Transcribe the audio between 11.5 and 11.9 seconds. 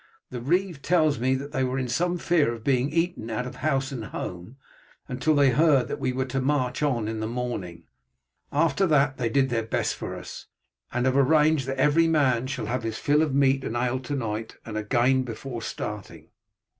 that